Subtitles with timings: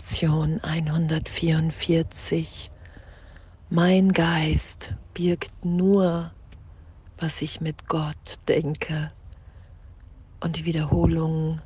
[0.00, 2.70] Lektion 144.
[3.68, 6.32] Mein Geist birgt nur,
[7.16, 9.10] was ich mit Gott denke.
[10.38, 11.60] Und die Wiederholung,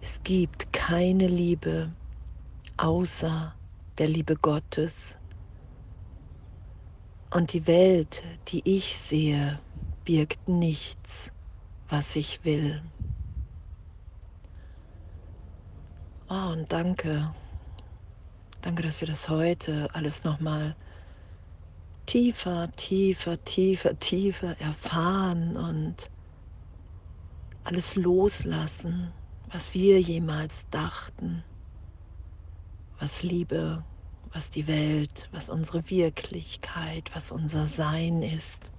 [0.00, 1.94] es gibt keine Liebe
[2.78, 3.54] außer
[3.98, 5.18] der Liebe Gottes.
[7.30, 9.60] Und die Welt, die ich sehe,
[10.06, 11.32] birgt nichts,
[11.86, 12.82] was ich will.
[16.36, 17.32] Oh, und danke.
[18.60, 20.74] Danke, dass wir das heute alles nochmal
[22.06, 26.10] tiefer, tiefer, tiefer, tiefer erfahren und
[27.62, 29.12] alles loslassen,
[29.52, 31.44] was wir jemals dachten,
[32.98, 33.84] was Liebe,
[34.32, 38.72] was die Welt, was unsere Wirklichkeit, was unser Sein ist.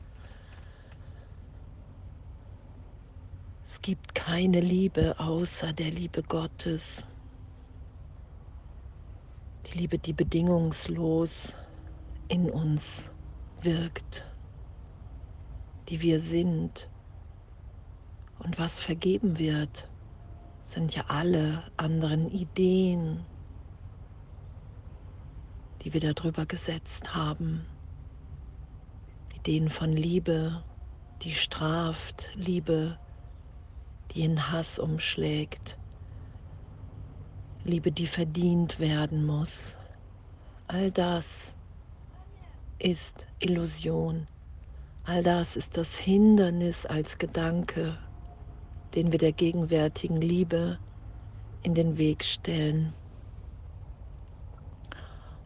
[3.66, 7.06] Es gibt keine Liebe außer der Liebe Gottes.
[9.68, 11.56] Die Liebe, die bedingungslos
[12.28, 13.12] in uns
[13.62, 14.26] wirkt,
[15.90, 16.90] die wir sind.
[18.40, 19.90] Und was vergeben wird,
[20.62, 23.26] sind ja alle anderen Ideen,
[25.82, 27.66] die wir darüber gesetzt haben.
[29.36, 30.64] Ideen von Liebe,
[31.22, 32.98] die straft, Liebe,
[34.12, 35.78] die in Hass umschlägt,
[37.66, 39.76] Liebe, die verdient werden muss.
[40.68, 41.58] All das
[42.78, 44.28] ist Illusion.
[45.04, 47.98] All das ist das Hindernis als Gedanke,
[48.94, 50.78] den wir der gegenwärtigen Liebe
[51.64, 52.94] in den Weg stellen.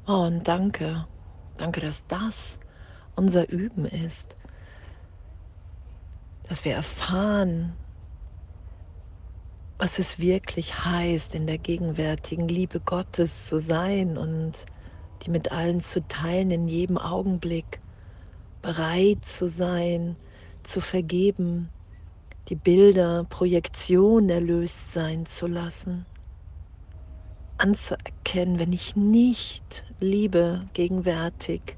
[0.06, 1.08] Oh, und danke,
[1.56, 2.60] danke, dass das
[3.16, 4.36] unser Üben ist,
[6.44, 7.78] dass wir erfahren,
[9.80, 14.66] was es wirklich heißt, in der gegenwärtigen Liebe Gottes zu sein und
[15.22, 17.80] die mit allen zu teilen in jedem Augenblick,
[18.62, 20.18] bereit zu sein,
[20.64, 21.70] zu vergeben,
[22.50, 26.06] die Bilder, Projektion erlöst sein zu lassen,
[27.58, 31.78] anzuerkennen, wenn ich nicht liebe gegenwärtig,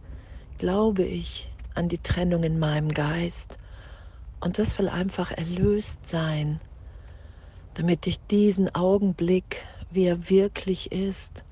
[0.57, 3.59] glaube ich an die Trennung in meinem Geist.
[4.39, 6.59] Und das will einfach erlöst sein
[7.81, 11.43] damit ich diesen Augenblick, wie er wirklich ist,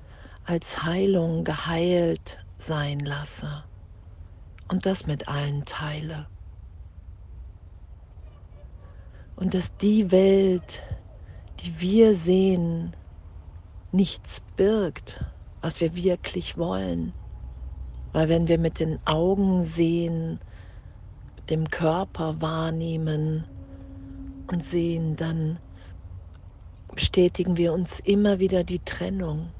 [0.44, 3.64] als Heilung geheilt sein lasse
[4.68, 6.28] und das mit allen teile.
[9.34, 10.82] Und dass die Welt,
[11.64, 12.94] die wir sehen,
[13.90, 15.24] nichts birgt,
[15.62, 17.12] was wir wirklich wollen.
[18.12, 20.38] Weil wenn wir mit den Augen sehen,
[21.34, 23.46] mit dem Körper wahrnehmen
[24.46, 25.58] und sehen, dann
[26.94, 29.52] bestätigen wir uns immer wieder die Trennung.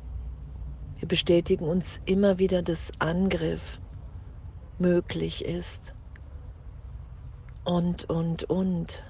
[0.98, 3.80] Wir bestätigen uns immer wieder, dass Angriff
[4.78, 5.94] möglich ist.
[7.64, 9.02] Und, und, und.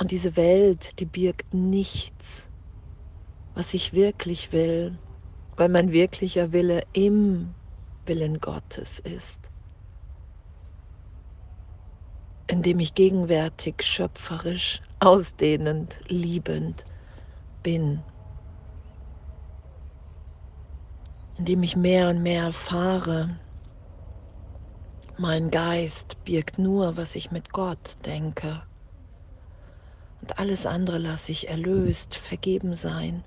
[0.00, 2.50] Und diese Welt, die birgt nichts,
[3.54, 4.98] was ich wirklich will,
[5.56, 7.54] weil mein wirklicher Wille im
[8.06, 9.50] Willen Gottes ist,
[12.50, 16.84] indem ich gegenwärtig schöpferisch ausdehnend, liebend
[17.62, 18.02] bin,
[21.36, 23.40] indem ich mehr und mehr erfahre,
[25.16, 28.62] mein Geist birgt nur, was ich mit Gott denke.
[30.20, 33.22] Und alles andere lasse ich erlöst, vergeben sein.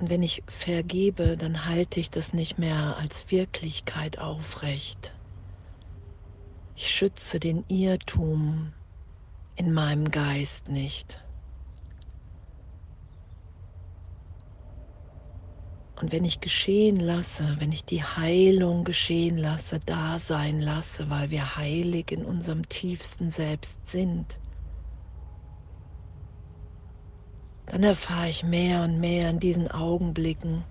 [0.00, 5.13] Und wenn ich vergebe, dann halte ich das nicht mehr als Wirklichkeit aufrecht.
[6.76, 8.74] Ich schütze den Irrtum
[9.54, 11.20] in meinem Geist nicht.
[16.00, 21.30] Und wenn ich geschehen lasse, wenn ich die Heilung geschehen lasse, da sein lasse, weil
[21.30, 24.40] wir heilig in unserem tiefsten Selbst sind,
[27.66, 30.66] dann erfahre ich mehr und mehr in diesen Augenblicken,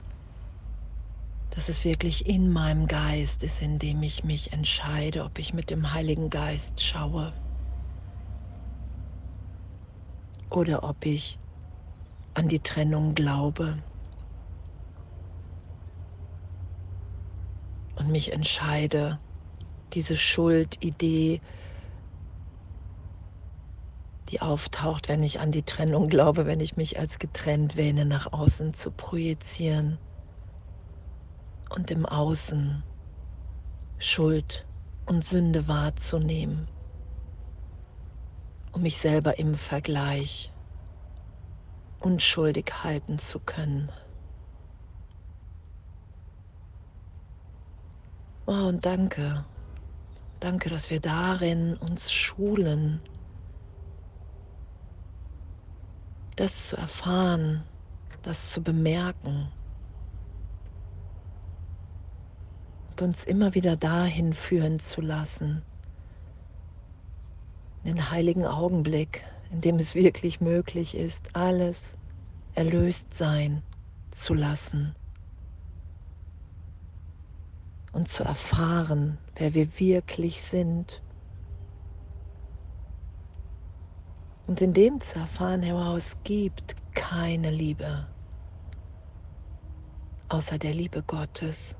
[1.55, 5.69] dass es wirklich in meinem Geist ist, in dem ich mich entscheide, ob ich mit
[5.69, 7.31] dem Heiligen Geist schaue.
[10.49, 11.37] Oder ob ich
[12.33, 13.77] an die Trennung glaube
[17.97, 19.19] und mich entscheide,
[19.93, 21.39] diese Schuldidee,
[24.29, 28.33] die auftaucht, wenn ich an die Trennung glaube, wenn ich mich als getrennt wähne, nach
[28.33, 29.99] außen zu projizieren
[31.75, 32.83] und im Außen
[33.99, 34.65] Schuld
[35.05, 36.67] und Sünde wahrzunehmen.
[38.73, 40.51] um mich selber im Vergleich
[41.99, 43.91] unschuldig halten zu können.
[48.45, 49.45] Oh, und danke,
[50.39, 53.01] danke, dass wir darin uns schulen,
[56.35, 57.63] das zu erfahren,
[58.23, 59.53] das zu bemerken
[62.81, 65.63] und uns immer wieder dahin führen zu lassen,
[67.85, 71.97] den heiligen Augenblick, in dem es wirklich möglich ist, alles
[72.55, 73.63] erlöst sein
[74.11, 74.95] zu lassen
[77.91, 81.01] und zu erfahren, wer wir wirklich sind.
[84.47, 88.07] Und in dem zu erfahren, Herr, es gibt keine Liebe
[90.33, 91.77] außer der Liebe Gottes.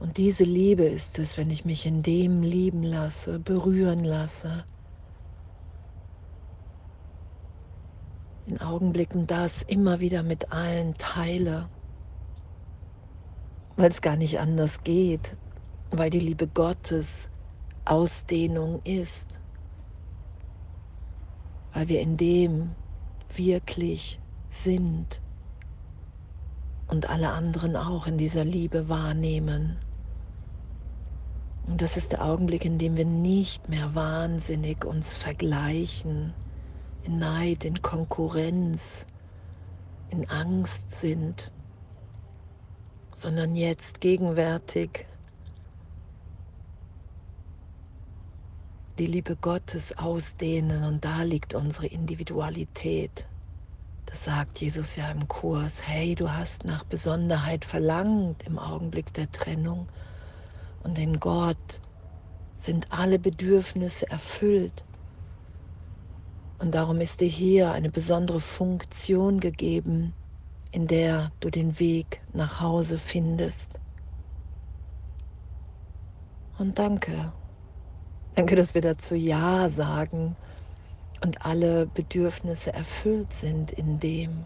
[0.00, 4.64] Und diese Liebe ist es, wenn ich mich in dem lieben lasse, berühren lasse,
[8.46, 11.68] in Augenblicken das immer wieder mit allen teile,
[13.76, 15.36] weil es gar nicht anders geht,
[15.90, 17.30] weil die Liebe Gottes
[17.84, 19.38] Ausdehnung ist,
[21.74, 22.74] weil wir in dem
[23.34, 24.18] wirklich
[24.48, 25.20] sind
[26.88, 29.78] und alle anderen auch in dieser Liebe wahrnehmen.
[31.70, 36.34] Und das ist der Augenblick, in dem wir nicht mehr wahnsinnig uns vergleichen,
[37.04, 39.06] in Neid, in Konkurrenz,
[40.10, 41.52] in Angst sind,
[43.14, 45.06] sondern jetzt gegenwärtig
[48.98, 53.28] die Liebe Gottes ausdehnen und da liegt unsere Individualität.
[54.06, 55.86] Das sagt Jesus ja im Kurs.
[55.86, 59.86] Hey, du hast nach Besonderheit verlangt im Augenblick der Trennung
[60.82, 61.80] und in Gott
[62.54, 64.84] sind alle Bedürfnisse erfüllt.
[66.58, 70.12] Und darum ist dir hier eine besondere Funktion gegeben,
[70.72, 73.80] in der du den Weg nach Hause findest.
[76.58, 77.32] Und danke.
[78.34, 80.36] Danke, dass wir dazu Ja sagen
[81.24, 84.44] und alle Bedürfnisse erfüllt sind in dem.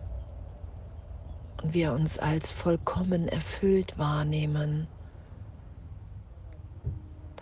[1.63, 4.87] Und wir uns als vollkommen erfüllt wahrnehmen.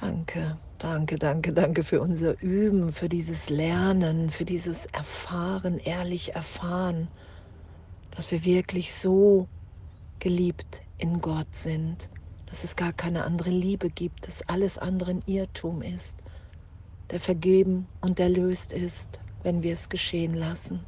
[0.02, 0.60] Danke.
[0.78, 7.08] Danke, danke, danke für unser Üben, für dieses Lernen, für dieses Erfahren, ehrlich erfahren,
[8.10, 9.48] dass wir wirklich so
[10.18, 12.10] geliebt in Gott sind,
[12.46, 16.22] dass es gar keine andere Liebe gibt, dass alles andere ein Irrtum ist,
[17.10, 20.86] der vergeben und erlöst ist, wenn wir es geschehen lassen.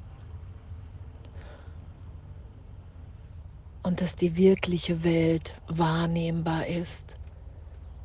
[3.84, 7.20] Und dass die wirkliche Welt wahrnehmbar ist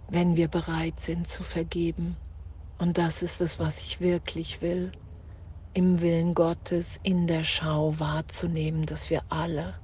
[0.10, 2.18] wenn wir bereit sind zu vergeben.
[2.78, 4.92] Und das ist es, was ich wirklich will,
[5.74, 9.76] im Willen Gottes in der Schau wahrzunehmen, dass wir alle,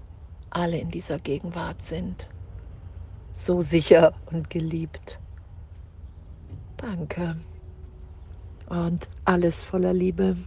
[0.50, 2.27] alle in dieser Gegenwart sind.
[3.33, 5.19] So sicher und geliebt.
[6.77, 7.38] Danke.
[8.68, 10.38] Und alles voller Liebe.